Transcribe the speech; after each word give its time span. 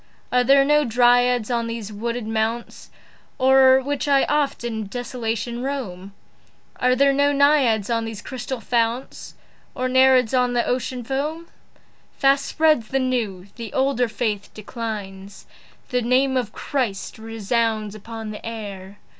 Are 0.31 0.43
there 0.43 0.65
no 0.65 0.83
Dryads 0.83 1.51
on 1.51 1.67
these 1.67 1.93
wooded 1.93 2.25
mounts 2.25 2.89
O'er 3.39 3.79
which 3.83 4.07
I 4.07 4.23
oft 4.23 4.63
in 4.63 4.87
desolation 4.87 5.61
roam? 5.61 6.13
Are 6.77 6.95
there 6.95 7.13
no 7.13 7.31
Naiads 7.31 7.87
in 7.87 8.05
these 8.05 8.23
crystal 8.23 8.59
founts? 8.59 9.35
Nor 9.75 9.87
Nereids 9.89 10.33
upon 10.33 10.53
the 10.53 10.65
Ocean 10.65 11.03
foam? 11.03 11.49
Fast 12.17 12.47
spreads 12.47 12.87
the 12.87 12.97
new; 12.97 13.45
the 13.57 13.71
older 13.73 14.07
faith 14.07 14.51
declines. 14.55 15.45
The 15.89 16.01
name 16.01 16.35
of 16.35 16.51
Christ 16.51 17.19
resounds 17.19 17.93
upon 17.93 18.31
the 18.31 18.43
air. 18.43 18.97